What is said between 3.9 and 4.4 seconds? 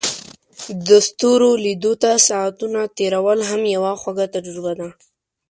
خوږه